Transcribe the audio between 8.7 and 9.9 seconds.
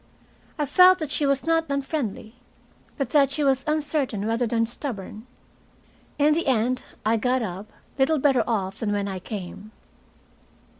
than when I came.